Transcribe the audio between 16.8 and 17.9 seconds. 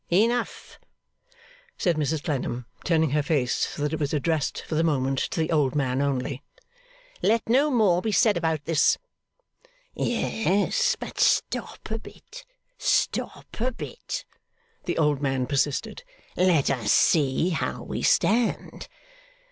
see how